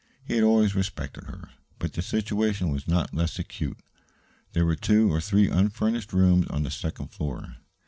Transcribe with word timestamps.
He 0.25 0.33
had 0.33 0.43
always 0.43 0.73
respected 0.73 1.25
her. 1.25 1.51
But 1.77 1.93
the 1.93 2.01
situation 2.01 2.71
was 2.71 2.87
not 2.87 3.13
less 3.13 3.37
acute. 3.37 3.77
There 4.53 4.65
were 4.65 4.75
two 4.75 5.13
or 5.13 5.21
three 5.21 5.47
unfurnished 5.47 6.11
rooms 6.11 6.47
on 6.47 6.63
the 6.63 6.71
second 6.71 7.09
floor. 7.09 7.57